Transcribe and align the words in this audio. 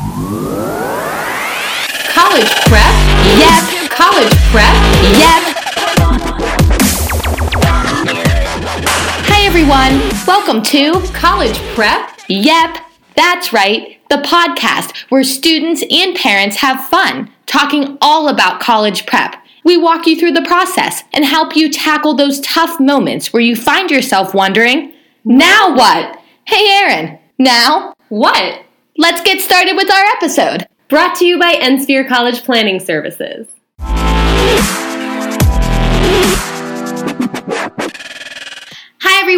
College 0.00 0.16
prep? 2.64 2.94
Yep. 3.36 3.90
College 3.90 4.32
prep? 4.48 4.74
Yep. 5.20 5.42
Hi 9.28 9.44
everyone. 9.44 10.00
Welcome 10.26 10.62
to 10.62 10.92
College 11.12 11.58
Prep? 11.74 12.18
Yep. 12.28 12.78
That's 13.14 13.52
right. 13.52 14.00
The 14.08 14.22
podcast 14.22 14.96
where 15.10 15.22
students 15.22 15.84
and 15.90 16.16
parents 16.16 16.56
have 16.56 16.88
fun 16.88 17.30
talking 17.44 17.98
all 18.00 18.28
about 18.28 18.58
college 18.58 19.04
prep. 19.04 19.36
We 19.64 19.76
walk 19.76 20.06
you 20.06 20.18
through 20.18 20.32
the 20.32 20.46
process 20.46 21.04
and 21.12 21.26
help 21.26 21.54
you 21.54 21.70
tackle 21.70 22.14
those 22.14 22.40
tough 22.40 22.80
moments 22.80 23.34
where 23.34 23.42
you 23.42 23.54
find 23.54 23.90
yourself 23.90 24.32
wondering, 24.32 24.94
now 25.26 25.74
what? 25.76 26.18
Hey 26.46 26.70
Erin, 26.70 27.18
now 27.38 27.92
What? 28.08 28.62
Let's 29.00 29.22
get 29.22 29.40
started 29.40 29.74
with 29.76 29.90
our 29.90 30.04
episode. 30.16 30.68
Brought 30.88 31.16
to 31.16 31.24
you 31.24 31.38
by 31.38 31.54
Ensphere 31.54 32.06
College 32.06 32.44
Planning 32.44 32.78
Services. 32.80 33.46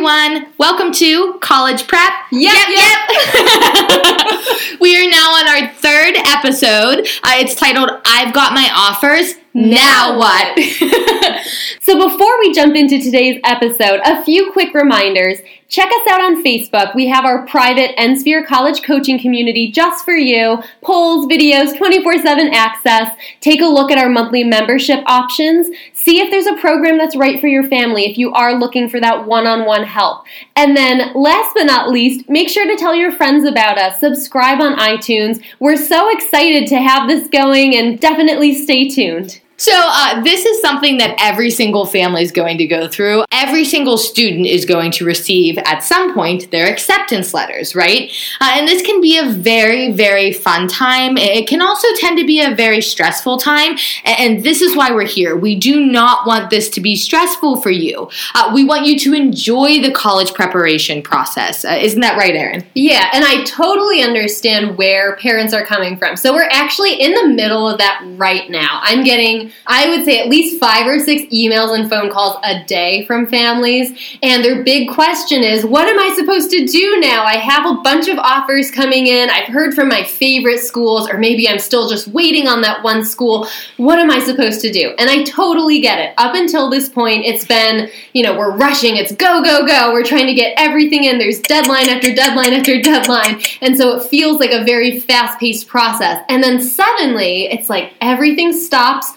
Everyone, 0.05 0.53
welcome 0.59 0.91
to 0.95 1.39
College 1.39 1.87
Prep. 1.87 2.13
Yep, 2.33 2.69
yep. 2.71 3.09
we 4.81 4.97
are 4.97 5.09
now 5.09 5.31
on 5.31 5.49
our 5.49 5.73
third 5.75 6.17
episode. 6.17 7.07
Uh, 7.23 7.37
it's 7.37 7.55
titled 7.55 7.89
"I've 8.05 8.35
Got 8.35 8.53
My 8.53 8.69
Offers." 8.75 9.35
Now 9.55 10.19
what? 10.19 10.59
So 11.93 12.09
before 12.09 12.39
we 12.39 12.55
jump 12.55 12.77
into 12.77 13.01
today's 13.03 13.41
episode, 13.45 14.01
a 14.05 14.25
few 14.25 14.53
quick 14.53 14.73
reminders. 14.73 15.41
Check 15.69 15.89
us 15.89 16.07
out 16.09 16.21
on 16.21 16.43
Facebook. 16.43 16.95
We 16.95 17.09
have 17.09 17.25
our 17.25 17.45
private 17.47 17.97
Ensphere 17.97 18.47
College 18.47 18.83
coaching 18.83 19.19
community 19.19 19.71
just 19.71 20.05
for 20.05 20.15
you. 20.15 20.63
Polls, 20.81 21.27
videos, 21.27 21.77
24-7 21.77 22.53
access. 22.53 23.15
Take 23.41 23.61
a 23.61 23.67
look 23.67 23.91
at 23.91 23.99
our 23.99 24.09
monthly 24.09 24.45
membership 24.45 25.03
options. 25.07 25.75
See 26.05 26.21
if 26.21 26.33
there's 26.33 26.47
a 26.47 26.61
program 26.61 26.99
that's 26.99 27.15
right 27.15 27.41
for 27.41 27.47
your 27.47 27.63
family 27.69 28.05
if 28.07 28.19
you 28.19 28.33
are 28.33 28.59
looking 28.59 28.89
for 28.89 28.99
that 28.99 29.25
one-on-one 29.25 29.85
help. 29.85 30.25
And 30.57 30.77
then 30.77 31.13
last 31.15 31.55
but 31.55 31.63
not 31.63 31.91
least, 31.91 32.29
make 32.29 32.49
sure 32.49 32.67
to 32.67 32.77
tell 32.77 32.93
your 32.93 33.13
friends 33.13 33.45
about 33.45 33.79
us. 33.79 34.01
Subscribe 34.01 34.61
on 34.61 34.77
iTunes. 34.79 35.41
We're 35.61 35.77
so 35.77 36.11
excited 36.11 36.67
to 36.71 36.79
have 36.79 37.09
this 37.09 37.29
going 37.29 37.77
and 37.77 38.01
definitely 38.01 38.53
stay 38.53 38.89
tuned. 38.89 39.41
So, 39.63 39.71
uh, 39.77 40.25
this 40.25 40.45
is 40.45 40.61
something 40.61 40.97
that 40.97 41.15
every 41.21 41.49
single 41.49 41.87
family 41.87 42.25
is 42.25 42.33
going 42.33 42.59
to 42.59 42.67
go 42.67 42.89
through. 42.89 43.23
Every 43.31 43.65
single 43.65 43.97
student 43.97 44.45
is 44.45 44.65
going 44.65 44.91
to 44.91 45.05
receive 45.05 45.57
at 45.59 45.85
some 45.85 46.15
point 46.15 46.51
their 46.51 46.67
acceptance 46.67 47.33
letters, 47.33 47.77
right? 47.77 48.11
Uh, 48.41 48.55
and 48.55 48.67
this 48.67 48.83
can 48.83 49.01
be 49.01 49.19
a 49.19 49.31
very, 49.31 49.93
very 49.93 50.33
fun 50.33 50.67
time. 50.67 51.17
It 51.17 51.47
can 51.47 51.63
also 51.63 51.87
tend 51.99 52.19
to 52.19 52.27
be 52.27 52.41
a 52.41 52.57
very 52.57 52.81
stressful 52.81 53.39
time. 53.39 53.79
And 54.05 54.43
this 54.43 54.63
is 54.63 54.77
why 54.77 54.91
we're 54.91 55.07
here. 55.07 55.37
We 55.37 55.55
do 55.55 55.87
not 55.87 56.27
want 56.27 56.51
this 56.51 56.69
to 56.71 56.81
be 56.81 56.97
stressful 56.97 57.61
for 57.61 57.71
you. 57.71 58.11
Uh, 58.35 58.51
we 58.53 58.65
want 58.65 58.85
you 58.85 58.99
to 58.99 59.15
enjoy 59.15 59.81
the 59.81 59.93
college 59.93 60.35
preparation 60.35 61.03
process. 61.03 61.65
Uh, 61.65 61.79
isn't 61.81 62.01
that 62.01 62.19
right, 62.19 62.35
Erin? 62.35 62.65
Yeah, 62.75 63.11
and 63.15 63.25
I 63.25 63.45
totally 63.45 64.03
understand 64.03 64.77
where 64.77 65.15
parents 65.19 65.55
are 65.55 65.65
coming 65.65 65.97
from. 65.97 66.17
So 66.17 66.35
we're 66.35 66.49
actually 66.51 67.01
in 67.01 67.15
the 67.15 67.29
middle 67.29 67.69
of 67.69 67.79
that 67.79 68.03
right 68.17 68.51
now. 68.51 68.81
I'm 68.83 69.05
getting, 69.05 69.52
I 69.67 69.89
would 69.89 70.05
say, 70.05 70.21
at 70.21 70.29
least 70.29 70.59
five 70.59 70.87
or 70.87 70.99
six 70.99 71.23
emails 71.33 71.79
and 71.79 71.89
phone 71.89 72.11
calls 72.11 72.39
a 72.45 72.65
day 72.65 73.07
from 73.07 73.27
families. 73.27 74.19
And 74.23 74.45
their 74.45 74.65
big 74.65 74.91
question 74.91 75.43
is, 75.43 75.65
what 75.65 75.89
am 75.89 75.99
I 75.99 76.15
supposed 76.17 76.51
to 76.51 76.67
do 76.67 77.01
now? 77.01 77.25
I 77.25 77.37
have 77.37 77.67
a 77.67 77.81
bunch 77.83 78.09
of 78.09 78.19
offers 78.19 78.71
coming 78.71 79.07
in. 79.07 79.31
I've 79.31 79.49
heard 79.49 79.75
from 79.75 79.89
my 79.89 80.05
favorite 80.05 80.59
schools, 80.59 81.09
or 81.09 81.19
maybe 81.19 81.49
I'm 81.49 81.59
still 81.59 81.89
just 81.89 82.09
waiting 82.09 82.49
on 82.49 82.61
that 82.63 82.83
one 82.83 83.05
school. 83.05 83.47
What 83.77 83.99
am 83.99 84.11
I 84.11 84.19
supposed 84.19 84.61
to 84.63 84.73
do? 84.73 84.95
And 84.99 85.09
I 85.09 85.23
totally 85.25 85.81
get 85.81 85.99
it. 85.99 86.15
Up 86.19 86.35
until 86.35 86.69
this 86.69 86.89
point, 86.89 87.25
it's 87.25 87.45
been, 87.45 87.91
you 88.13 88.23
know, 88.23 88.37
we're 88.37 88.57
rushing, 88.57 88.97
it's 88.97 89.13
go, 89.13 89.43
go, 89.43 89.67
go. 89.67 89.93
We're 89.93 90.05
trying 90.05 90.27
to 90.27 90.35
get 90.35 90.55
everything 90.57 91.05
in. 91.05 91.19
There's 91.19 91.41
deadline 91.41 91.89
after 91.89 92.15
deadline 92.15 92.53
after 92.53 92.81
deadline. 92.81 93.43
And 93.61 93.77
so 93.77 93.97
it 93.97 94.09
feels 94.09 94.41
like 94.41 94.51
a 94.51 94.65
very 94.65 95.01
fast 95.01 95.39
paced 95.39 95.69
process. 95.69 96.25
And 96.29 96.43
then 96.43 96.61
suddenly, 96.63 97.45
it's 97.45 97.69
like 97.69 97.93
everything 98.01 98.53
stops. 98.53 99.13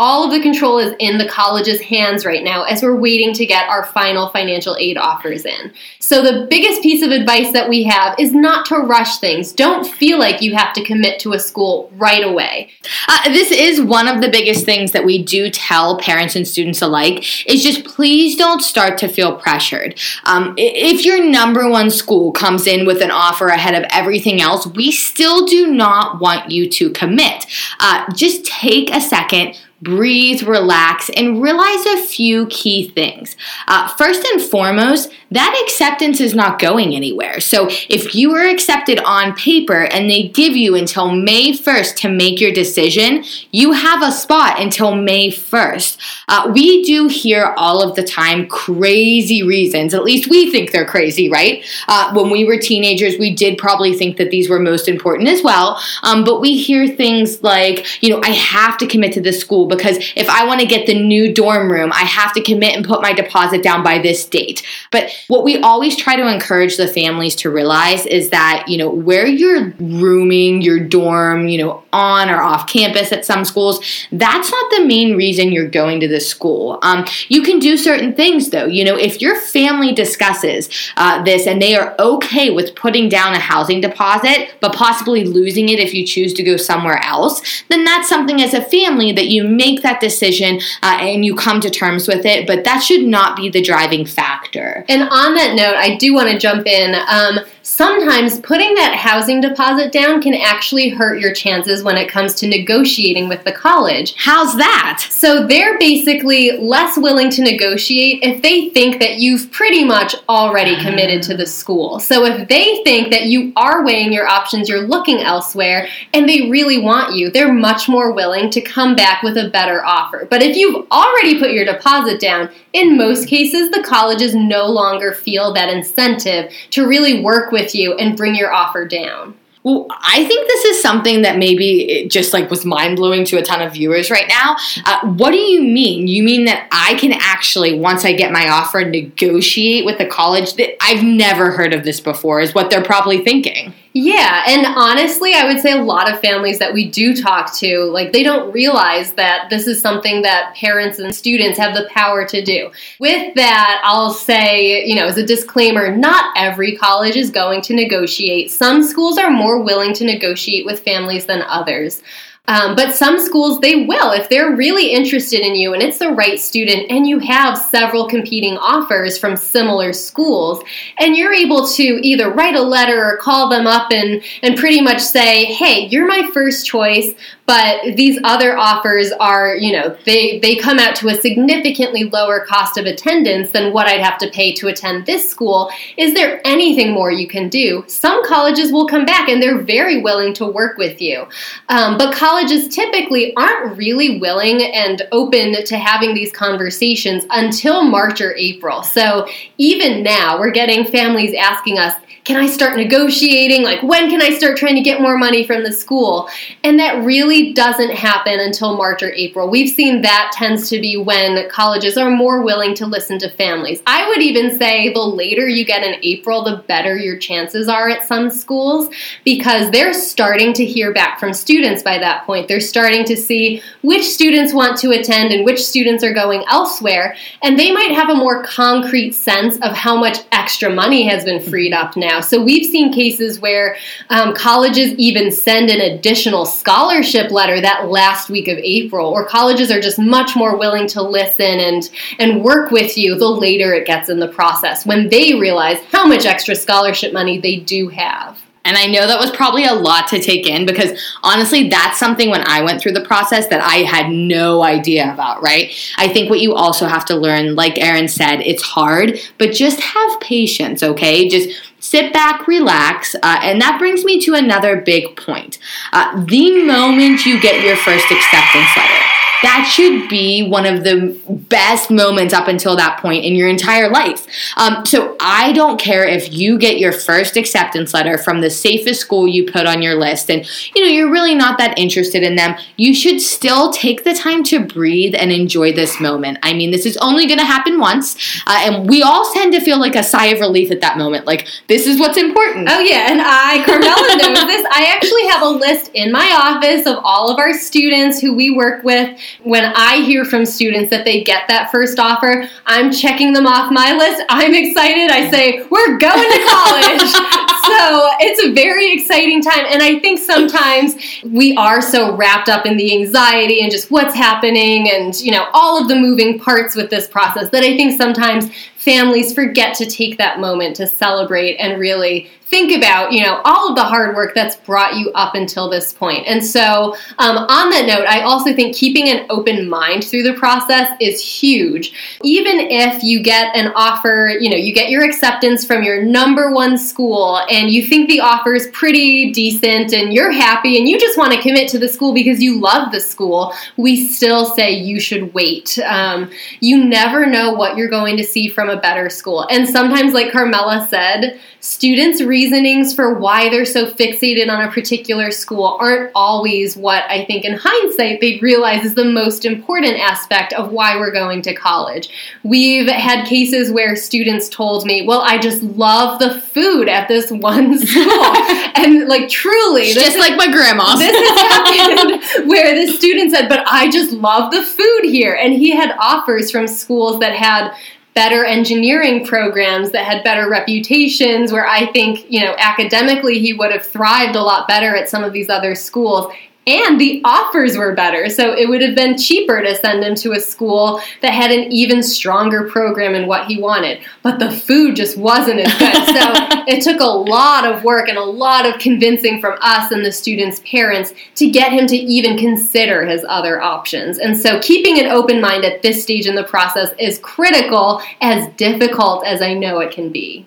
All 0.00 0.24
of 0.24 0.30
the 0.30 0.40
control 0.40 0.78
is 0.78 0.94
in 0.98 1.18
the 1.18 1.28
college's 1.28 1.78
hands 1.82 2.24
right 2.24 2.42
now 2.42 2.62
as 2.62 2.82
we're 2.82 2.96
waiting 2.96 3.34
to 3.34 3.44
get 3.44 3.68
our 3.68 3.84
final 3.84 4.30
financial 4.30 4.74
aid 4.78 4.96
offers 4.96 5.44
in. 5.44 5.74
So, 5.98 6.22
the 6.22 6.46
biggest 6.48 6.80
piece 6.80 7.02
of 7.02 7.10
advice 7.10 7.52
that 7.52 7.68
we 7.68 7.82
have 7.82 8.18
is 8.18 8.32
not 8.32 8.64
to 8.66 8.76
rush 8.76 9.18
things. 9.18 9.52
Don't 9.52 9.86
feel 9.86 10.18
like 10.18 10.40
you 10.40 10.56
have 10.56 10.72
to 10.72 10.84
commit 10.84 11.20
to 11.20 11.34
a 11.34 11.38
school 11.38 11.92
right 11.96 12.24
away. 12.24 12.70
Uh, 13.08 13.30
this 13.34 13.50
is 13.50 13.82
one 13.82 14.08
of 14.08 14.22
the 14.22 14.30
biggest 14.30 14.64
things 14.64 14.92
that 14.92 15.04
we 15.04 15.22
do 15.22 15.50
tell 15.50 15.98
parents 15.98 16.34
and 16.34 16.48
students 16.48 16.80
alike 16.80 17.46
is 17.46 17.62
just 17.62 17.84
please 17.84 18.36
don't 18.36 18.62
start 18.62 18.96
to 18.96 19.06
feel 19.06 19.36
pressured. 19.36 20.00
Um, 20.24 20.54
if 20.56 21.04
your 21.04 21.22
number 21.22 21.68
one 21.68 21.90
school 21.90 22.32
comes 22.32 22.66
in 22.66 22.86
with 22.86 23.02
an 23.02 23.10
offer 23.10 23.48
ahead 23.48 23.74
of 23.74 23.84
everything 23.90 24.40
else, 24.40 24.66
we 24.66 24.92
still 24.92 25.44
do 25.44 25.66
not 25.66 26.22
want 26.22 26.50
you 26.50 26.70
to 26.70 26.88
commit. 26.88 27.44
Uh, 27.80 28.10
just 28.14 28.46
take 28.46 28.90
a 28.90 29.00
second. 29.02 29.58
Breathe, 29.82 30.42
relax, 30.42 31.10
and 31.16 31.40
realize 31.40 31.86
a 31.86 32.06
few 32.06 32.46
key 32.46 32.90
things. 32.90 33.36
Uh, 33.66 33.88
first 33.88 34.24
and 34.24 34.42
foremost, 34.42 35.10
that 35.30 35.58
acceptance 35.64 36.20
is 36.20 36.34
not 36.34 36.58
going 36.58 36.94
anywhere. 36.94 37.40
So, 37.40 37.68
if 37.88 38.14
you 38.14 38.34
are 38.34 38.46
accepted 38.46 38.98
on 39.00 39.34
paper 39.36 39.84
and 39.84 40.10
they 40.10 40.28
give 40.28 40.56
you 40.56 40.74
until 40.74 41.12
May 41.12 41.52
1st 41.52 41.94
to 41.96 42.08
make 42.08 42.40
your 42.40 42.52
decision, 42.52 43.24
you 43.52 43.72
have 43.72 44.02
a 44.02 44.12
spot 44.12 44.60
until 44.60 44.96
May 44.96 45.30
1st. 45.30 45.96
Uh, 46.28 46.50
we 46.52 46.82
do 46.84 47.06
hear 47.06 47.54
all 47.56 47.80
of 47.80 47.94
the 47.96 48.02
time 48.02 48.48
crazy 48.48 49.42
reasons, 49.42 49.94
at 49.94 50.02
least 50.04 50.28
we 50.28 50.50
think 50.50 50.72
they're 50.72 50.84
crazy, 50.84 51.30
right? 51.30 51.64
Uh, 51.88 52.12
when 52.12 52.30
we 52.30 52.44
were 52.44 52.58
teenagers, 52.58 53.16
we 53.18 53.34
did 53.34 53.56
probably 53.56 53.94
think 53.94 54.16
that 54.16 54.30
these 54.30 54.50
were 54.50 54.58
most 54.58 54.88
important 54.88 55.28
as 55.28 55.42
well. 55.42 55.80
Um, 56.02 56.24
but 56.24 56.40
we 56.40 56.58
hear 56.58 56.88
things 56.88 57.42
like, 57.42 58.02
you 58.02 58.10
know, 58.10 58.20
I 58.24 58.30
have 58.30 58.76
to 58.78 58.86
commit 58.86 59.12
to 59.14 59.20
this 59.20 59.40
school 59.40 59.68
because 59.70 59.98
if 60.16 60.28
I 60.28 60.44
want 60.44 60.60
to 60.60 60.66
get 60.66 60.86
the 60.86 61.00
new 61.00 61.32
dorm 61.32 61.70
room, 61.70 61.90
I 61.92 62.04
have 62.04 62.32
to 62.34 62.42
commit 62.42 62.76
and 62.76 62.84
put 62.84 63.00
my 63.00 63.12
deposit 63.12 63.62
down 63.62 63.82
by 63.82 63.98
this 63.98 64.26
date. 64.26 64.62
But 64.90 65.10
what 65.28 65.44
we 65.44 65.58
always 65.58 65.96
try 65.96 66.16
to 66.16 66.26
encourage 66.26 66.76
the 66.76 66.88
families 66.88 67.34
to 67.36 67.50
realize 67.50 68.06
is 68.06 68.30
that, 68.30 68.66
you 68.68 68.76
know, 68.76 68.90
where 68.90 69.26
you're 69.26 69.72
rooming, 69.78 70.60
your 70.62 70.80
dorm, 70.80 71.48
you 71.48 71.58
know, 71.58 71.82
on 71.92 72.28
or 72.28 72.42
off 72.42 72.66
campus 72.68 73.12
at 73.12 73.24
some 73.24 73.44
schools, 73.44 73.80
that's 74.12 74.50
not 74.50 74.70
the 74.72 74.86
main 74.86 75.16
reason 75.16 75.52
you're 75.52 75.68
going 75.68 76.00
to 76.00 76.08
this 76.08 76.28
school. 76.28 76.78
Um, 76.82 77.06
you 77.28 77.42
can 77.42 77.58
do 77.58 77.76
certain 77.76 78.14
things 78.14 78.50
though. 78.50 78.66
You 78.66 78.84
know, 78.84 78.96
if 78.96 79.20
your 79.20 79.36
family 79.36 79.92
discusses 79.92 80.68
uh, 80.96 81.22
this 81.22 81.46
and 81.46 81.60
they 81.60 81.76
are 81.76 81.94
okay 81.98 82.50
with 82.50 82.74
putting 82.74 83.08
down 83.08 83.34
a 83.34 83.38
housing 83.38 83.80
deposit, 83.80 84.54
but 84.60 84.74
possibly 84.74 85.24
losing 85.24 85.68
it 85.68 85.78
if 85.78 85.94
you 85.94 86.06
choose 86.06 86.32
to 86.34 86.42
go 86.42 86.56
somewhere 86.56 87.00
else, 87.04 87.62
then 87.68 87.84
that's 87.84 88.08
something 88.08 88.40
as 88.42 88.54
a 88.54 88.62
family 88.62 89.12
that 89.12 89.28
you 89.28 89.44
make 89.60 89.82
that 89.82 90.00
decision 90.00 90.60
uh, 90.82 90.98
and 91.00 91.24
you 91.24 91.34
come 91.34 91.60
to 91.60 91.70
terms 91.70 92.08
with 92.08 92.24
it. 92.24 92.46
But 92.46 92.64
that 92.64 92.80
should 92.80 93.04
not 93.04 93.36
be 93.36 93.48
the 93.48 93.62
driving 93.62 94.06
factor. 94.06 94.84
And 94.88 95.02
on 95.02 95.34
that 95.34 95.54
note, 95.54 95.76
I 95.76 95.96
do 95.96 96.14
want 96.14 96.30
to 96.30 96.38
jump 96.38 96.66
in. 96.66 96.94
Um, 96.94 97.40
sometimes 97.70 98.40
putting 98.40 98.74
that 98.74 98.96
housing 98.96 99.40
deposit 99.40 99.92
down 99.92 100.20
can 100.20 100.34
actually 100.34 100.88
hurt 100.88 101.20
your 101.20 101.32
chances 101.32 101.84
when 101.84 101.96
it 101.96 102.10
comes 102.10 102.34
to 102.34 102.48
negotiating 102.48 103.28
with 103.28 103.44
the 103.44 103.52
college. 103.52 104.12
How's 104.18 104.56
that? 104.56 105.06
So 105.08 105.46
they're 105.46 105.78
basically 105.78 106.58
less 106.58 106.98
willing 106.98 107.30
to 107.30 107.42
negotiate 107.42 108.24
if 108.24 108.42
they 108.42 108.70
think 108.70 108.98
that 108.98 109.18
you've 109.18 109.52
pretty 109.52 109.84
much 109.84 110.16
already 110.28 110.82
committed 110.82 111.22
to 111.22 111.36
the 111.36 111.46
school. 111.46 112.00
So 112.00 112.24
if 112.24 112.48
they 112.48 112.82
think 112.82 113.12
that 113.12 113.26
you 113.26 113.52
are 113.54 113.84
weighing 113.84 114.12
your 114.12 114.26
options, 114.26 114.68
you're 114.68 114.88
looking 114.88 115.18
elsewhere, 115.20 115.86
and 116.12 116.28
they 116.28 116.50
really 116.50 116.78
want 116.78 117.14
you, 117.14 117.30
they're 117.30 117.52
much 117.52 117.88
more 117.88 118.12
willing 118.12 118.50
to 118.50 118.60
come 118.60 118.96
back 118.96 119.22
with 119.22 119.36
a 119.36 119.48
better 119.48 119.84
offer. 119.84 120.26
But 120.28 120.42
if 120.42 120.56
you've 120.56 120.90
already 120.90 121.38
put 121.38 121.52
your 121.52 121.64
deposit 121.64 122.20
down, 122.20 122.50
in 122.72 122.96
most 122.96 123.28
cases, 123.28 123.70
the 123.70 123.82
colleges 123.82 124.34
no 124.34 124.66
longer 124.66 125.12
feel 125.12 125.52
that 125.54 125.68
incentive 125.68 126.52
to 126.70 126.86
really 126.86 127.22
work 127.22 127.52
with 127.52 127.59
you 127.74 127.94
and 127.94 128.16
bring 128.16 128.34
your 128.34 128.52
offer 128.52 128.86
down. 128.86 129.34
Well, 129.62 129.88
I 129.90 130.24
think 130.24 130.48
this 130.48 130.64
is 130.64 130.80
something 130.80 131.20
that 131.22 131.36
maybe 131.36 132.06
just 132.08 132.32
like 132.32 132.48
was 132.48 132.64
mind 132.64 132.96
blowing 132.96 133.26
to 133.26 133.36
a 133.36 133.42
ton 133.42 133.60
of 133.60 133.74
viewers 133.74 134.10
right 134.10 134.26
now. 134.26 134.56
Uh, 134.86 135.06
what 135.12 135.32
do 135.32 135.36
you 135.36 135.62
mean? 135.62 136.08
You 136.08 136.22
mean 136.22 136.46
that 136.46 136.66
I 136.72 136.94
can 136.94 137.12
actually, 137.12 137.78
once 137.78 138.06
I 138.06 138.14
get 138.14 138.32
my 138.32 138.48
offer, 138.48 138.82
negotiate 138.84 139.84
with 139.84 139.98
the 139.98 140.06
college? 140.06 140.54
That 140.54 140.82
I've 140.82 141.02
never 141.04 141.50
heard 141.50 141.74
of 141.74 141.84
this 141.84 142.00
before. 142.00 142.40
Is 142.40 142.54
what 142.54 142.70
they're 142.70 142.82
probably 142.82 143.22
thinking. 143.22 143.74
Yeah, 143.92 144.44
and 144.46 144.66
honestly, 144.66 145.34
I 145.34 145.46
would 145.46 145.60
say 145.60 145.72
a 145.72 145.82
lot 145.82 146.08
of 146.08 146.20
families 146.20 146.60
that 146.60 146.72
we 146.72 146.88
do 146.88 147.14
talk 147.14 147.56
to, 147.58 147.86
like 147.86 148.12
they 148.12 148.22
don't 148.22 148.52
realize 148.52 149.14
that 149.14 149.50
this 149.50 149.66
is 149.66 149.80
something 149.80 150.22
that 150.22 150.54
parents 150.54 151.00
and 151.00 151.12
students 151.12 151.58
have 151.58 151.74
the 151.74 151.88
power 151.90 152.24
to 152.24 152.40
do. 152.40 152.70
With 153.00 153.34
that, 153.34 153.80
I'll 153.82 154.12
say, 154.12 154.86
you 154.86 154.94
know, 154.94 155.06
as 155.06 155.18
a 155.18 155.26
disclaimer, 155.26 155.96
not 155.96 156.32
every 156.36 156.76
college 156.76 157.16
is 157.16 157.30
going 157.30 157.62
to 157.62 157.74
negotiate. 157.74 158.52
Some 158.52 158.84
schools 158.84 159.18
are 159.18 159.30
more 159.30 159.60
willing 159.60 159.92
to 159.94 160.04
negotiate 160.04 160.64
with 160.64 160.84
families 160.84 161.26
than 161.26 161.42
others. 161.42 162.00
Um, 162.50 162.74
but 162.74 162.96
some 162.96 163.20
schools, 163.20 163.60
they 163.60 163.84
will. 163.84 164.10
If 164.10 164.28
they're 164.28 164.56
really 164.56 164.90
interested 164.90 165.38
in 165.38 165.54
you 165.54 165.72
and 165.72 165.80
it's 165.80 165.98
the 165.98 166.10
right 166.10 166.40
student 166.40 166.90
and 166.90 167.06
you 167.06 167.20
have 167.20 167.56
several 167.56 168.08
competing 168.08 168.58
offers 168.58 169.16
from 169.16 169.36
similar 169.36 169.92
schools, 169.92 170.60
and 170.98 171.14
you're 171.14 171.32
able 171.32 171.68
to 171.68 171.82
either 171.82 172.28
write 172.28 172.56
a 172.56 172.62
letter 172.62 173.04
or 173.04 173.18
call 173.18 173.50
them 173.50 173.68
up 173.68 173.92
and, 173.92 174.20
and 174.42 174.58
pretty 174.58 174.80
much 174.80 175.00
say, 175.00 175.44
hey, 175.44 175.86
you're 175.86 176.08
my 176.08 176.28
first 176.34 176.66
choice, 176.66 177.14
but 177.50 177.96
these 177.96 178.16
other 178.22 178.56
offers 178.56 179.10
are, 179.10 179.56
you 179.56 179.72
know, 179.72 179.96
they, 180.06 180.38
they 180.38 180.54
come 180.54 180.78
out 180.78 180.94
to 180.94 181.08
a 181.08 181.16
significantly 181.16 182.04
lower 182.04 182.44
cost 182.46 182.78
of 182.78 182.86
attendance 182.86 183.50
than 183.50 183.72
what 183.72 183.88
I'd 183.88 183.98
have 183.98 184.18
to 184.18 184.30
pay 184.30 184.54
to 184.54 184.68
attend 184.68 185.04
this 185.04 185.28
school. 185.28 185.68
Is 185.96 186.14
there 186.14 186.40
anything 186.44 186.92
more 186.92 187.10
you 187.10 187.26
can 187.26 187.48
do? 187.48 187.82
Some 187.88 188.24
colleges 188.24 188.70
will 188.70 188.86
come 188.86 189.04
back 189.04 189.28
and 189.28 189.42
they're 189.42 189.58
very 189.58 190.00
willing 190.00 190.32
to 190.34 190.46
work 190.46 190.78
with 190.78 191.02
you. 191.02 191.26
Um, 191.68 191.98
but 191.98 192.14
colleges 192.14 192.68
typically 192.68 193.34
aren't 193.34 193.76
really 193.76 194.20
willing 194.20 194.62
and 194.62 195.02
open 195.10 195.64
to 195.64 195.76
having 195.76 196.14
these 196.14 196.30
conversations 196.30 197.24
until 197.30 197.82
March 197.82 198.20
or 198.20 198.32
April. 198.36 198.84
So 198.84 199.26
even 199.58 200.04
now, 200.04 200.38
we're 200.38 200.52
getting 200.52 200.84
families 200.84 201.34
asking 201.34 201.80
us, 201.80 201.94
can 202.30 202.40
I 202.40 202.46
start 202.46 202.76
negotiating? 202.76 203.64
Like, 203.64 203.82
when 203.82 204.08
can 204.08 204.22
I 204.22 204.30
start 204.30 204.56
trying 204.56 204.76
to 204.76 204.82
get 204.82 205.00
more 205.00 205.18
money 205.18 205.44
from 205.44 205.64
the 205.64 205.72
school? 205.72 206.28
And 206.62 206.78
that 206.78 207.04
really 207.04 207.52
doesn't 207.52 207.90
happen 207.90 208.38
until 208.38 208.76
March 208.76 209.02
or 209.02 209.12
April. 209.14 209.50
We've 209.50 209.68
seen 209.68 210.02
that 210.02 210.30
tends 210.32 210.68
to 210.70 210.80
be 210.80 210.96
when 210.96 211.48
colleges 211.50 211.96
are 211.96 212.08
more 212.08 212.42
willing 212.42 212.74
to 212.76 212.86
listen 212.86 213.18
to 213.18 213.30
families. 213.30 213.82
I 213.84 214.08
would 214.08 214.22
even 214.22 214.56
say 214.56 214.92
the 214.92 215.00
later 215.00 215.48
you 215.48 215.64
get 215.64 215.82
in 215.82 215.98
April, 216.04 216.44
the 216.44 216.62
better 216.68 216.96
your 216.96 217.18
chances 217.18 217.68
are 217.68 217.88
at 217.88 218.04
some 218.04 218.30
schools 218.30 218.94
because 219.24 219.72
they're 219.72 219.92
starting 219.92 220.52
to 220.52 220.64
hear 220.64 220.92
back 220.94 221.18
from 221.18 221.32
students 221.32 221.82
by 221.82 221.98
that 221.98 222.24
point. 222.26 222.46
They're 222.46 222.60
starting 222.60 223.04
to 223.06 223.16
see 223.16 223.60
which 223.82 224.04
students 224.04 224.54
want 224.54 224.78
to 224.78 224.92
attend 224.92 225.32
and 225.32 225.44
which 225.44 225.64
students 225.64 226.04
are 226.04 226.14
going 226.14 226.44
elsewhere. 226.48 227.16
And 227.42 227.58
they 227.58 227.72
might 227.72 227.90
have 227.90 228.08
a 228.08 228.14
more 228.14 228.44
concrete 228.44 229.16
sense 229.16 229.56
of 229.62 229.72
how 229.72 229.96
much 229.96 230.18
extra 230.30 230.70
money 230.70 231.08
has 231.08 231.24
been 231.24 231.42
freed 231.42 231.72
up 231.72 231.96
now 231.96 232.19
now. 232.20 232.26
So 232.26 232.42
we've 232.42 232.66
seen 232.66 232.92
cases 232.92 233.40
where 233.40 233.76
um, 234.08 234.34
colleges 234.34 234.92
even 234.94 235.30
send 235.30 235.70
an 235.70 235.80
additional 235.80 236.46
scholarship 236.46 237.30
letter 237.30 237.60
that 237.60 237.88
last 237.88 238.30
week 238.30 238.48
of 238.48 238.58
April, 238.58 239.08
or 239.08 239.24
colleges 239.24 239.70
are 239.70 239.80
just 239.80 239.98
much 239.98 240.36
more 240.36 240.56
willing 240.56 240.86
to 240.88 241.02
listen 241.02 241.58
and 241.60 241.90
and 242.18 242.42
work 242.42 242.70
with 242.70 242.96
you 242.96 243.18
the 243.18 243.28
later 243.28 243.72
it 243.74 243.86
gets 243.86 244.08
in 244.08 244.18
the 244.18 244.28
process 244.28 244.86
when 244.86 245.08
they 245.08 245.34
realize 245.34 245.78
how 245.90 246.06
much 246.06 246.26
extra 246.26 246.54
scholarship 246.54 247.12
money 247.12 247.38
they 247.38 247.56
do 247.56 247.88
have. 247.88 248.40
And 248.64 248.76
I 248.76 248.86
know 248.86 249.06
that 249.06 249.18
was 249.18 249.30
probably 249.30 249.64
a 249.64 249.72
lot 249.72 250.06
to 250.08 250.20
take 250.20 250.46
in 250.46 250.66
because 250.66 250.98
honestly, 251.22 251.68
that's 251.68 251.98
something 251.98 252.30
when 252.30 252.46
I 252.46 252.62
went 252.62 252.80
through 252.80 252.92
the 252.92 253.00
process 253.00 253.48
that 253.48 253.62
I 253.62 253.76
had 253.76 254.10
no 254.10 254.62
idea 254.62 255.12
about, 255.12 255.42
right? 255.42 255.72
I 255.96 256.08
think 256.08 256.28
what 256.28 256.40
you 256.40 256.54
also 256.54 256.86
have 256.86 257.06
to 257.06 257.16
learn, 257.16 257.54
like 257.54 257.78
Erin 257.78 258.06
said, 258.06 258.40
it's 258.40 258.62
hard, 258.62 259.18
but 259.38 259.52
just 259.52 259.80
have 259.80 260.20
patience, 260.20 260.82
okay? 260.82 261.26
Just 261.28 261.69
sit 261.90 262.12
back, 262.12 262.46
relax. 262.46 263.16
Uh, 263.16 263.40
and 263.42 263.60
that 263.60 263.78
brings 263.80 264.04
me 264.04 264.20
to 264.20 264.34
another 264.34 264.80
big 264.80 265.16
point. 265.16 265.58
Uh, 265.92 266.24
the 266.24 266.62
moment 266.62 267.26
you 267.26 267.40
get 267.40 267.64
your 267.64 267.76
first 267.76 268.04
acceptance 268.12 268.70
letter, 268.76 269.04
that 269.42 269.70
should 269.70 270.08
be 270.08 270.46
one 270.46 270.66
of 270.66 270.84
the 270.84 271.18
best 271.28 271.90
moments 271.90 272.34
up 272.34 272.48
until 272.48 272.76
that 272.76 273.00
point 273.00 273.24
in 273.24 273.34
your 273.34 273.48
entire 273.48 273.88
life. 273.88 274.26
Um, 274.56 274.84
so 274.84 275.16
I 275.20 275.52
don't 275.52 275.80
care 275.80 276.04
if 276.04 276.32
you 276.32 276.58
get 276.58 276.78
your 276.78 276.92
first 276.92 277.36
acceptance 277.36 277.94
letter 277.94 278.18
from 278.18 278.40
the 278.40 278.50
safest 278.50 279.00
school 279.00 279.26
you 279.26 279.50
put 279.50 279.66
on 279.66 279.82
your 279.82 279.98
list 279.98 280.30
and 280.30 280.48
you 280.74 280.82
know 280.82 280.90
you're 280.90 281.10
really 281.10 281.34
not 281.34 281.58
that 281.58 281.78
interested 281.78 282.22
in 282.22 282.36
them. 282.36 282.56
You 282.76 282.94
should 282.94 283.20
still 283.20 283.72
take 283.72 284.04
the 284.04 284.14
time 284.14 284.42
to 284.44 284.64
breathe 284.64 285.14
and 285.14 285.32
enjoy 285.32 285.72
this 285.72 286.00
moment. 286.00 286.38
I 286.42 286.52
mean, 286.52 286.70
this 286.70 286.86
is 286.86 286.96
only 286.98 287.26
going 287.26 287.38
to 287.38 287.44
happen 287.44 287.78
once, 287.78 288.16
uh, 288.46 288.60
and 288.62 288.88
we 288.88 289.02
all 289.02 289.32
tend 289.32 289.52
to 289.54 289.60
feel 289.60 289.78
like 289.78 289.96
a 289.96 290.02
sigh 290.02 290.26
of 290.26 290.40
relief 290.40 290.70
at 290.70 290.80
that 290.82 290.98
moment. 290.98 291.26
Like 291.26 291.46
this 291.68 291.86
is 291.86 291.98
what's 291.98 292.18
important. 292.18 292.68
Oh 292.70 292.80
yeah, 292.80 293.10
and 293.10 293.20
I, 293.22 293.64
Carmela 293.64 294.34
knows 294.34 294.46
this. 294.46 294.66
I 294.70 294.92
actually 294.94 295.26
have 295.28 295.42
a 295.42 295.48
list 295.48 295.90
in 295.94 296.12
my 296.12 296.30
office 296.32 296.86
of 296.86 296.98
all 297.02 297.30
of 297.30 297.38
our 297.38 297.54
students 297.54 298.20
who 298.20 298.34
we 298.34 298.50
work 298.50 298.84
with 298.84 299.18
when 299.42 299.64
I 299.64 300.02
hear 300.04 300.24
from 300.24 300.44
students 300.44 300.90
that 300.90 301.04
they 301.04 301.22
get 301.22 301.48
that 301.48 301.70
first 301.70 301.98
offer, 301.98 302.48
I'm 302.66 302.92
checking 302.92 303.32
them 303.32 303.46
off 303.46 303.72
my 303.72 303.92
list. 303.92 304.22
I'm 304.28 304.54
excited. 304.54 305.10
I 305.10 305.30
say, 305.30 305.66
we're 305.70 305.98
going 305.98 306.30
to 306.30 306.46
college. 306.48 307.10
so 307.70 308.08
it's 308.20 308.42
a 308.44 308.52
very 308.52 308.92
exciting 308.92 309.42
time. 309.42 309.66
And 309.68 309.82
I 309.82 309.98
think 309.98 310.18
sometimes 310.18 310.96
we 311.24 311.56
are 311.56 311.80
so 311.80 312.16
wrapped 312.16 312.48
up 312.48 312.66
in 312.66 312.76
the 312.76 312.92
anxiety 312.94 313.60
and 313.62 313.70
just 313.70 313.90
what's 313.90 314.14
happening 314.14 314.90
and, 314.90 315.18
you 315.20 315.30
know, 315.30 315.48
all 315.52 315.80
of 315.80 315.88
the 315.88 315.96
moving 315.96 316.38
parts 316.38 316.74
with 316.74 316.90
this 316.90 317.08
process 317.08 317.50
that 317.50 317.62
I 317.62 317.76
think 317.76 318.00
sometimes 318.00 318.50
families 318.76 319.34
forget 319.34 319.76
to 319.76 319.86
take 319.86 320.16
that 320.18 320.40
moment 320.40 320.76
to 320.76 320.86
celebrate 320.86 321.56
and 321.56 321.78
really 321.78 322.30
think 322.50 322.76
about, 322.76 323.12
you 323.12 323.22
know, 323.22 323.40
all 323.44 323.70
of 323.70 323.76
the 323.76 323.84
hard 323.84 324.16
work 324.16 324.34
that's 324.34 324.56
brought 324.56 324.96
you 324.96 325.10
up 325.12 325.36
until 325.36 325.70
this. 325.70 325.94
And 326.00 326.44
so, 326.44 326.96
um, 327.18 327.36
on 327.36 327.70
that 327.70 327.84
note, 327.86 328.06
I 328.08 328.22
also 328.22 328.54
think 328.54 328.74
keeping 328.74 329.08
an 329.08 329.26
open 329.30 329.68
mind 329.68 330.02
through 330.02 330.24
the 330.24 330.32
process 330.32 330.90
is 330.98 331.22
huge. 331.22 331.92
Even 332.24 332.58
if 332.58 333.04
you 333.04 333.22
get 333.22 333.54
an 333.54 333.70
offer, 333.76 334.32
you 334.40 334.50
know, 334.50 334.56
you 334.56 334.74
get 334.74 334.90
your 334.90 335.04
acceptance 335.04 335.64
from 335.64 335.82
your 335.82 336.02
number 336.02 336.50
one 336.50 336.78
school 336.78 337.40
and 337.50 337.70
you 337.70 337.84
think 337.84 338.08
the 338.08 338.20
offer 338.20 338.54
is 338.54 338.68
pretty 338.72 339.30
decent 339.30 339.92
and 339.92 340.12
you're 340.12 340.32
happy 340.32 340.78
and 340.78 340.88
you 340.88 340.98
just 340.98 341.18
want 341.18 341.32
to 341.32 341.40
commit 341.40 341.68
to 341.68 341.78
the 341.78 341.88
school 341.88 342.14
because 342.14 342.42
you 342.42 342.58
love 342.58 342.90
the 342.90 343.00
school, 343.00 343.52
we 343.76 344.08
still 344.08 344.46
say 344.46 344.72
you 344.72 344.98
should 344.98 345.32
wait. 345.34 345.78
Um, 345.84 346.30
you 346.60 346.84
never 346.84 347.26
know 347.26 347.52
what 347.52 347.76
you're 347.76 347.90
going 347.90 348.16
to 348.16 348.24
see 348.24 348.48
from 348.48 348.70
a 348.70 348.80
better 348.80 349.10
school. 349.10 349.46
And 349.50 349.68
sometimes, 349.68 350.14
like 350.14 350.32
Carmela 350.32 350.86
said, 350.88 351.38
students' 351.60 352.22
reasonings 352.22 352.94
for 352.94 353.14
why 353.14 353.50
they're 353.50 353.66
so 353.66 353.90
fixated 353.90 354.48
on 354.48 354.62
a 354.62 354.72
particular 354.72 355.30
school 355.30 355.76
aren't 355.78 356.10
always 356.14 356.76
what 356.76 357.04
I 357.10 357.24
think 357.26 357.44
in 357.44 357.54
hindsight 357.54 358.20
they'd 358.20 358.42
realize 358.42 358.84
is 358.84 358.94
the 358.94 359.04
most 359.04 359.44
important 359.44 359.98
aspect 359.98 360.54
of 360.54 360.72
why 360.72 360.96
we're 360.96 361.12
going 361.12 361.42
to 361.42 361.54
college. 361.54 362.08
We've 362.42 362.88
had 362.88 363.26
cases 363.26 363.70
where 363.70 363.94
students 363.94 364.48
told 364.48 364.86
me, 364.86 365.06
Well, 365.06 365.20
I 365.20 365.38
just 365.38 365.62
love 365.62 366.18
the 366.18 366.40
food 366.40 366.88
at 366.88 367.08
this 367.08 367.30
one 367.30 367.78
school. 367.86 368.36
and 368.76 369.06
like 369.06 369.28
truly, 369.28 369.92
just 369.92 370.18
like 370.18 370.36
my 370.36 370.50
grandma. 370.50 370.96
This 370.96 371.14
has 371.14 371.88
happened 372.36 372.48
where 372.48 372.74
the 372.74 372.92
student 372.92 373.32
said, 373.32 373.48
But 373.48 373.66
I 373.66 373.90
just 373.90 374.12
love 374.12 374.50
the 374.50 374.64
food 374.64 375.04
here. 375.04 375.34
And 375.34 375.52
he 375.52 375.70
had 375.70 375.94
offers 375.98 376.50
from 376.50 376.66
schools 376.66 377.20
that 377.20 377.34
had 377.34 377.74
better 378.14 378.44
engineering 378.44 379.24
programs 379.24 379.92
that 379.92 380.04
had 380.04 380.24
better 380.24 380.48
reputations 380.48 381.52
where 381.52 381.66
I 381.66 381.90
think, 381.92 382.26
you 382.28 382.40
know, 382.40 382.54
academically 382.58 383.38
he 383.38 383.52
would 383.52 383.70
have 383.70 383.86
thrived 383.86 384.36
a 384.36 384.42
lot 384.42 384.66
better 384.66 384.96
at 384.96 385.08
some 385.08 385.22
of 385.22 385.32
these 385.32 385.48
other 385.48 385.74
schools 385.74 386.32
and 386.66 387.00
the 387.00 387.22
offers 387.24 387.76
were 387.76 387.94
better. 387.94 388.28
So 388.28 388.52
it 388.52 388.68
would 388.68 388.82
have 388.82 388.94
been 388.94 389.16
cheaper 389.16 389.62
to 389.62 389.74
send 389.74 390.04
him 390.04 390.14
to 390.16 390.32
a 390.32 390.40
school 390.40 391.00
that 391.22 391.32
had 391.32 391.50
an 391.50 391.72
even 391.72 392.02
stronger 392.02 392.68
program 392.68 393.14
in 393.14 393.26
what 393.26 393.46
he 393.46 393.60
wanted. 393.60 394.00
But 394.22 394.38
the 394.38 394.50
food 394.50 394.94
just 394.94 395.16
wasn't 395.16 395.60
as 395.60 395.72
good. 395.78 395.94
so 396.14 396.32
it 396.68 396.82
took 396.82 397.00
a 397.00 397.04
lot 397.04 397.64
of 397.64 397.82
work 397.82 398.08
and 398.08 398.18
a 398.18 398.22
lot 398.22 398.66
of 398.66 398.78
convincing 398.78 399.40
from 399.40 399.58
us 399.62 399.90
and 399.90 400.04
the 400.04 400.12
students' 400.12 400.60
parents 400.64 401.14
to 401.36 401.50
get 401.50 401.72
him 401.72 401.86
to 401.86 401.96
even 401.96 402.36
consider 402.36 403.06
his 403.06 403.24
other 403.28 403.60
options. 403.60 404.18
And 404.18 404.38
so 404.38 404.60
keeping 404.60 404.98
an 404.98 405.06
open 405.06 405.40
mind 405.40 405.64
at 405.64 405.82
this 405.82 406.02
stage 406.02 406.26
in 406.26 406.34
the 406.34 406.44
process 406.44 406.90
is 406.98 407.18
critical, 407.18 408.02
as 408.20 408.48
difficult 408.54 409.24
as 409.26 409.40
I 409.40 409.54
know 409.54 409.80
it 409.80 409.92
can 409.92 410.10
be. 410.10 410.46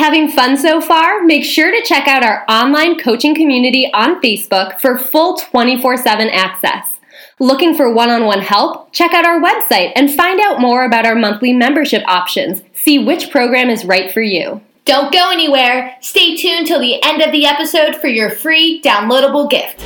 Having 0.00 0.30
fun 0.30 0.56
so 0.56 0.80
far? 0.80 1.24
Make 1.24 1.44
sure 1.44 1.70
to 1.70 1.86
check 1.86 2.08
out 2.08 2.22
our 2.22 2.42
online 2.48 2.98
coaching 2.98 3.34
community 3.34 3.90
on 3.92 4.18
Facebook 4.22 4.80
for 4.80 4.96
full 4.96 5.36
24 5.36 5.98
7 5.98 6.30
access. 6.30 7.00
Looking 7.38 7.76
for 7.76 7.92
one 7.92 8.08
on 8.08 8.24
one 8.24 8.40
help? 8.40 8.94
Check 8.94 9.12
out 9.12 9.26
our 9.26 9.38
website 9.38 9.92
and 9.94 10.10
find 10.10 10.40
out 10.40 10.58
more 10.58 10.86
about 10.86 11.04
our 11.04 11.14
monthly 11.14 11.52
membership 11.52 12.02
options. 12.08 12.62
See 12.72 13.04
which 13.04 13.28
program 13.30 13.68
is 13.68 13.84
right 13.84 14.10
for 14.10 14.22
you. 14.22 14.62
Don't 14.86 15.12
go 15.12 15.30
anywhere. 15.30 15.94
Stay 16.00 16.34
tuned 16.34 16.66
till 16.66 16.80
the 16.80 17.04
end 17.04 17.20
of 17.20 17.30
the 17.30 17.44
episode 17.44 17.94
for 17.94 18.08
your 18.08 18.30
free 18.30 18.80
downloadable 18.80 19.50
gift. 19.50 19.80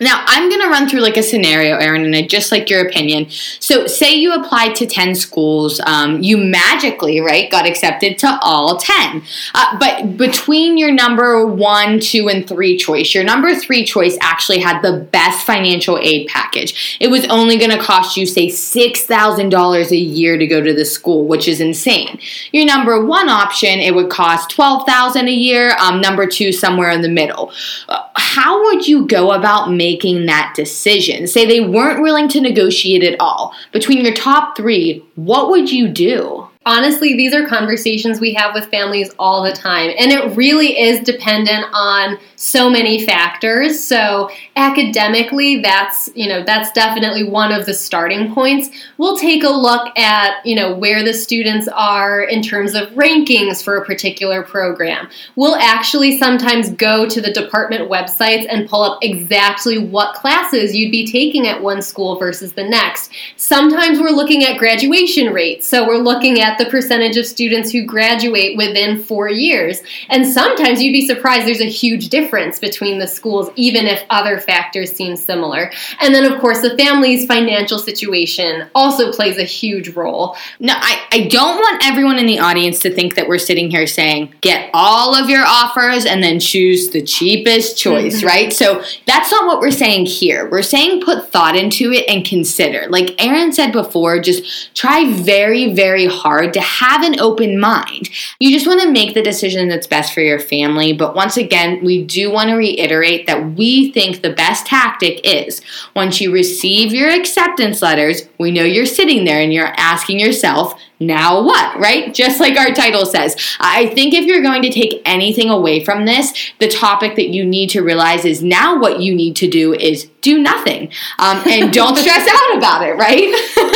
Now, 0.00 0.24
I'm 0.26 0.48
going 0.48 0.60
to 0.60 0.68
run 0.68 0.88
through 0.88 1.00
like 1.00 1.16
a 1.16 1.22
scenario, 1.22 1.76
Erin, 1.76 2.04
and 2.04 2.14
I 2.14 2.22
just 2.22 2.52
like 2.52 2.70
your 2.70 2.86
opinion. 2.86 3.26
So, 3.60 3.86
say 3.86 4.14
you 4.14 4.32
applied 4.32 4.74
to 4.76 4.86
10 4.86 5.14
schools, 5.14 5.80
um, 5.86 6.22
you 6.22 6.36
magically, 6.36 7.20
right, 7.20 7.50
got 7.50 7.66
accepted 7.66 8.18
to 8.18 8.38
all 8.42 8.76
10. 8.76 9.22
Uh, 9.54 9.78
but 9.78 10.16
between 10.16 10.78
your 10.78 10.92
number 10.92 11.46
one, 11.46 12.00
two, 12.00 12.28
and 12.28 12.46
three 12.46 12.76
choice, 12.76 13.14
your 13.14 13.24
number 13.24 13.54
three 13.54 13.84
choice 13.84 14.16
actually 14.20 14.58
had 14.58 14.82
the 14.82 14.98
best 15.10 15.44
financial 15.44 15.98
aid 15.98 16.28
package. 16.28 16.96
It 17.00 17.08
was 17.08 17.24
only 17.26 17.58
going 17.58 17.70
to 17.70 17.78
cost 17.78 18.16
you, 18.16 18.26
say, 18.26 18.46
$6,000 18.46 19.90
a 19.90 19.96
year 19.96 20.38
to 20.38 20.46
go 20.46 20.60
to 20.60 20.72
the 20.72 20.84
school, 20.84 21.26
which 21.26 21.48
is 21.48 21.60
insane. 21.60 22.18
Your 22.52 22.64
number 22.64 23.04
one 23.04 23.28
option, 23.28 23.80
it 23.80 23.94
would 23.94 24.10
cost 24.10 24.50
$12,000 24.56 25.28
a 25.28 25.30
year. 25.30 25.76
Um, 25.80 26.00
number 26.00 26.26
two, 26.26 26.52
somewhere 26.52 26.90
in 26.90 27.02
the 27.02 27.08
middle. 27.08 27.52
Uh, 27.88 28.07
how 28.18 28.62
would 28.64 28.86
you 28.86 29.06
go 29.06 29.32
about 29.32 29.72
making 29.72 30.26
that 30.26 30.52
decision. 30.54 31.26
Say 31.26 31.46
they 31.46 31.60
weren't 31.60 32.02
willing 32.02 32.28
to 32.28 32.40
negotiate 32.40 33.02
at 33.02 33.18
all. 33.20 33.54
Between 33.72 34.04
your 34.04 34.14
top 34.14 34.56
three, 34.56 35.04
what 35.14 35.50
would 35.50 35.70
you 35.70 35.88
do? 35.88 36.48
honestly, 36.68 37.16
these 37.16 37.32
are 37.32 37.46
conversations 37.46 38.20
we 38.20 38.34
have 38.34 38.54
with 38.54 38.66
families 38.66 39.10
all 39.18 39.42
the 39.42 39.52
time. 39.52 39.90
And 39.98 40.12
it 40.12 40.36
really 40.36 40.78
is 40.78 41.00
dependent 41.00 41.64
on 41.72 42.18
so 42.38 42.70
many 42.70 43.04
factors. 43.04 43.82
So 43.82 44.30
academically, 44.54 45.60
that's, 45.60 46.08
you 46.14 46.28
know, 46.28 46.44
that's 46.44 46.70
definitely 46.70 47.24
one 47.24 47.50
of 47.50 47.66
the 47.66 47.74
starting 47.74 48.32
points. 48.32 48.70
We'll 48.96 49.18
take 49.18 49.42
a 49.42 49.48
look 49.48 49.98
at, 49.98 50.46
you 50.46 50.54
know, 50.54 50.72
where 50.72 51.02
the 51.02 51.12
students 51.12 51.66
are 51.66 52.22
in 52.22 52.42
terms 52.42 52.76
of 52.76 52.90
rankings 52.90 53.60
for 53.62 53.76
a 53.76 53.84
particular 53.84 54.44
program. 54.44 55.08
We'll 55.34 55.56
actually 55.56 56.16
sometimes 56.16 56.70
go 56.70 57.08
to 57.08 57.20
the 57.20 57.32
department 57.32 57.90
websites 57.90 58.46
and 58.48 58.68
pull 58.68 58.82
up 58.84 59.00
exactly 59.02 59.76
what 59.76 60.14
classes 60.14 60.76
you'd 60.76 60.92
be 60.92 61.10
taking 61.10 61.48
at 61.48 61.60
one 61.60 61.82
school 61.82 62.20
versus 62.20 62.52
the 62.52 62.62
next. 62.68 63.10
Sometimes 63.36 63.98
we're 63.98 64.10
looking 64.10 64.44
at 64.44 64.58
graduation 64.58 65.32
rates. 65.32 65.66
So 65.66 65.84
we're 65.84 65.96
looking 65.96 66.40
at 66.40 66.56
the 66.56 66.66
percentage 66.66 67.16
of 67.16 67.26
students 67.26 67.72
who 67.72 67.84
graduate 67.84 68.56
within 68.56 69.02
four 69.02 69.28
years. 69.28 69.80
And 70.08 70.24
sometimes 70.24 70.80
you'd 70.80 70.92
be 70.92 71.04
surprised 71.04 71.44
there's 71.44 71.60
a 71.60 71.64
huge 71.64 72.08
difference 72.10 72.27
between 72.58 72.98
the 72.98 73.06
schools, 73.06 73.50
even 73.56 73.86
if 73.86 74.04
other 74.10 74.38
factors 74.38 74.92
seem 74.92 75.16
similar. 75.16 75.70
And 76.00 76.14
then, 76.14 76.30
of 76.30 76.40
course, 76.40 76.60
the 76.60 76.76
family's 76.76 77.26
financial 77.26 77.78
situation 77.78 78.68
also 78.74 79.12
plays 79.12 79.38
a 79.38 79.44
huge 79.44 79.90
role. 79.90 80.36
No, 80.60 80.74
I, 80.76 81.00
I 81.12 81.28
don't 81.28 81.56
want 81.56 81.84
everyone 81.84 82.18
in 82.18 82.26
the 82.26 82.38
audience 82.38 82.80
to 82.80 82.94
think 82.94 83.14
that 83.14 83.28
we're 83.28 83.38
sitting 83.38 83.70
here 83.70 83.86
saying, 83.86 84.34
get 84.40 84.70
all 84.74 85.14
of 85.14 85.30
your 85.30 85.44
offers 85.44 86.04
and 86.04 86.22
then 86.22 86.40
choose 86.40 86.90
the 86.90 87.02
cheapest 87.02 87.78
choice, 87.78 88.18
mm-hmm. 88.18 88.26
right? 88.26 88.52
So 88.52 88.82
that's 89.06 89.30
not 89.30 89.46
what 89.46 89.60
we're 89.60 89.70
saying 89.70 90.06
here. 90.06 90.48
We're 90.50 90.62
saying 90.62 91.02
put 91.02 91.30
thought 91.30 91.56
into 91.56 91.92
it 91.92 92.04
and 92.08 92.24
consider. 92.24 92.86
Like 92.88 93.14
Erin 93.22 93.52
said 93.52 93.72
before, 93.72 94.20
just 94.20 94.74
try 94.74 95.12
very, 95.12 95.72
very 95.72 96.06
hard 96.06 96.52
to 96.54 96.60
have 96.60 97.02
an 97.02 97.20
open 97.20 97.58
mind. 97.60 98.10
You 98.40 98.52
just 98.52 98.66
want 98.66 98.82
to 98.82 98.90
make 98.90 99.14
the 99.14 99.22
decision 99.22 99.68
that's 99.68 99.86
best 99.86 100.12
for 100.12 100.20
your 100.20 100.38
family. 100.38 100.92
But 100.92 101.14
once 101.14 101.36
again, 101.36 101.84
we 101.84 102.04
do 102.04 102.17
want 102.26 102.50
to 102.50 102.56
reiterate 102.56 103.26
that 103.26 103.52
we 103.52 103.92
think 103.92 104.22
the 104.22 104.32
best 104.32 104.66
tactic 104.66 105.20
is 105.24 105.60
once 105.94 106.20
you 106.20 106.32
receive 106.32 106.92
your 106.92 107.10
acceptance 107.10 107.82
letters, 107.82 108.28
we 108.38 108.50
know 108.50 108.64
you're 108.64 108.86
sitting 108.86 109.24
there 109.24 109.40
and 109.40 109.52
you're 109.52 109.72
asking 109.76 110.18
yourself, 110.20 110.74
now 111.00 111.42
what, 111.42 111.78
right? 111.78 112.12
Just 112.12 112.40
like 112.40 112.56
our 112.56 112.72
title 112.74 113.06
says. 113.06 113.36
I 113.60 113.86
think 113.88 114.14
if 114.14 114.24
you're 114.24 114.42
going 114.42 114.62
to 114.62 114.70
take 114.70 115.00
anything 115.04 115.48
away 115.48 115.84
from 115.84 116.06
this, 116.06 116.52
the 116.58 116.68
topic 116.68 117.16
that 117.16 117.28
you 117.28 117.44
need 117.44 117.70
to 117.70 117.82
realize 117.82 118.24
is 118.24 118.42
now 118.42 118.78
what 118.80 119.00
you 119.00 119.14
need 119.14 119.36
to 119.36 119.48
do 119.48 119.74
is 119.74 120.10
do 120.20 120.38
nothing 120.38 120.90
um, 121.18 121.42
and 121.46 121.72
don't 121.80 121.96
stress 121.96 122.28
out 122.28 122.56
about 122.56 122.82
it, 122.82 122.94
right? 122.96 123.28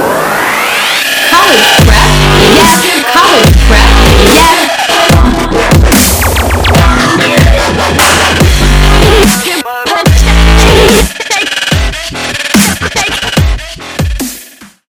College 1.33 1.65
prep? 1.89 2.11
Yes. 2.53 2.85
College 3.17 3.57
prep? 3.69 3.89
Yes. 4.29 4.86